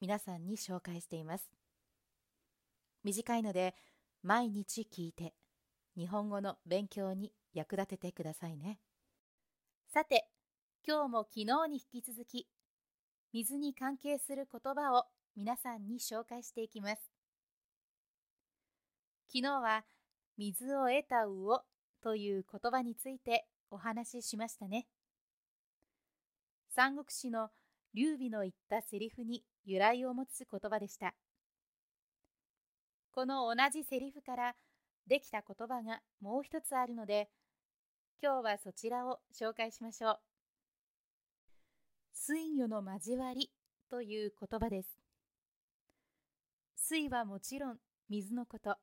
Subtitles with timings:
[0.00, 1.50] 皆さんに紹介しています。
[3.04, 3.74] 短いので
[4.22, 5.34] 毎日聞いて
[5.96, 8.78] 日本語の勉強に役立ててくださいね。
[9.92, 10.28] さて、
[10.86, 12.46] 今日も昨日に引き続き
[13.32, 15.04] 水に関係する言葉を
[15.36, 17.10] 皆さんに紹介していきます。
[19.28, 19.84] 昨日は
[20.36, 21.62] 水を得た魚
[22.02, 24.86] という言葉についてお話ししましたね。
[26.74, 27.50] 三国志の
[27.98, 31.16] 劉備の言ったセリフに由来を持つ言葉でした。
[33.10, 34.54] この同じセリフから
[35.08, 37.28] できた言葉がもう一つあるので、
[38.22, 40.18] 今日はそちらを紹介しましょう。
[42.12, 43.50] 水魚の交わり
[43.90, 44.96] という言葉です。
[46.76, 48.76] 水はもちろん水のこと。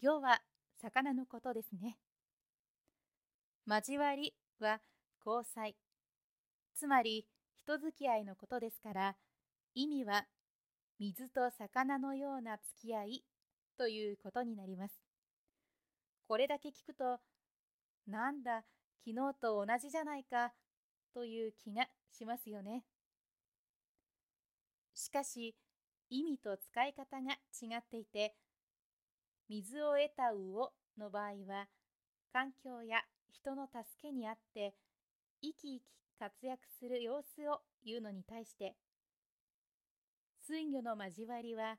[0.00, 0.40] 魚は
[0.80, 1.98] 魚のことですね。
[3.64, 4.80] 交わりは
[5.24, 5.76] 交際。
[6.74, 7.28] つまり
[7.64, 9.16] 人付き合いのことですから
[9.74, 10.26] 意味は
[10.98, 13.24] 水と魚のような付き合い
[13.78, 14.94] ということになります。
[16.26, 17.18] これだけ聞くと
[18.06, 18.64] なんだ
[19.06, 20.52] 昨日と同じじゃないか
[21.14, 22.82] という気がしますよね。
[24.94, 25.54] しかし
[26.10, 28.34] 意味と使い方が違っていて
[29.48, 31.66] 水を得た魚の場合は
[32.32, 34.74] 環境や人の助けにあって
[35.42, 35.82] 生き生き
[36.18, 38.76] 活躍する様子を言うのに対して
[40.46, 41.76] 水魚の交わりは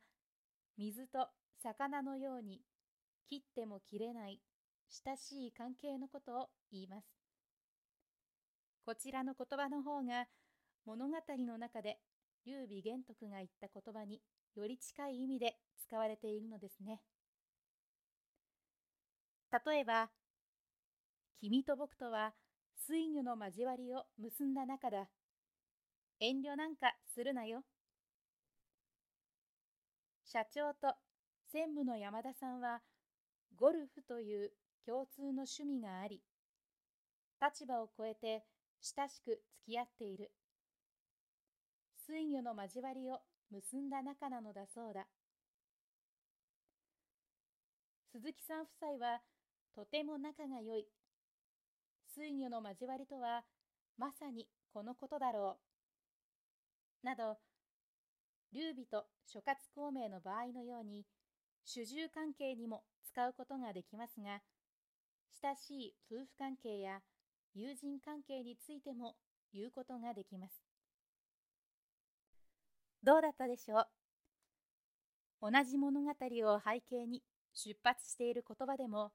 [0.78, 1.28] 水と
[1.61, 2.61] 魚のように
[3.30, 4.39] 切っても切れない
[5.05, 7.08] 親しい関係のことを言います。
[8.86, 10.26] こちらの言葉の方が
[10.86, 11.99] 物語の中で
[12.45, 14.21] 劉備玄徳が言った言葉に
[14.55, 15.55] より近い意味で
[15.87, 16.99] 使われているのですね。
[19.66, 20.10] 例えば、
[21.39, 22.33] 君と僕とは
[22.76, 25.08] 水魚の交わりを結んだ仲だ。
[26.20, 27.64] 遠慮なんかするなよ。
[30.26, 30.95] 社長と
[31.52, 32.82] 専務の山田さんは
[33.56, 34.52] ゴルフという
[34.86, 36.22] 共通の趣味があり、
[37.42, 38.44] 立場を超えて
[38.82, 40.32] 親しく付き合っている。
[42.08, 43.20] 水魚の交わりを
[43.52, 45.05] 結んだ仲なのだそうだ。
[48.11, 49.22] 鈴木さん夫妻は
[49.76, 50.88] とても仲が良い
[52.15, 53.43] 水魚の交わりとは
[53.97, 55.57] まさにこのことだろ
[57.03, 57.05] う。
[57.05, 57.37] など、
[58.51, 61.05] 劉備と諸葛孔明の場合のように
[61.65, 64.41] 主従関係にも使うことができますが、
[65.41, 66.99] 親しい夫婦関係や
[67.55, 69.15] 友人関係についても
[69.53, 70.63] 言うことができます。
[73.03, 73.80] どうだったでしょ
[75.41, 75.51] う？
[75.51, 77.21] 同じ物語を背景に
[77.53, 79.11] 出発している言葉でも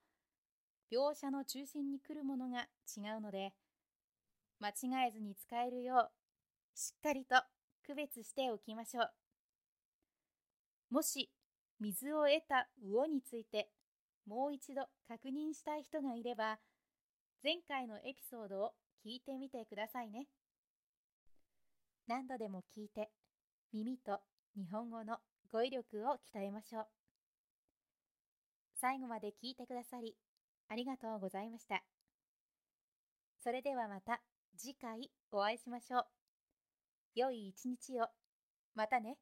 [0.91, 2.67] 描写の中心に来るものが
[2.97, 3.53] 違うので、
[4.61, 7.37] 間違えずに使えるよう、しっかりと
[7.87, 9.11] 区別しておきましょう。
[10.91, 11.31] もし、
[11.81, 13.69] 水を得た魚について、
[14.27, 16.59] もう一度確認したい人がいれば、
[17.43, 18.73] 前回のエピソードを
[19.05, 20.27] 聞いてみてくださいね。
[22.07, 23.11] 何度でも聞いて、
[23.73, 24.21] 耳と
[24.57, 25.19] 日本語の
[25.53, 26.87] 語彙力を鍛えましょう。
[28.81, 30.17] 最後まで聞いてくださり、
[30.69, 31.83] ありがとうございました。
[33.43, 34.21] それではまた
[34.57, 36.07] 次回お会いしましょう。
[37.15, 38.09] 良い一日を。
[38.75, 39.17] またね。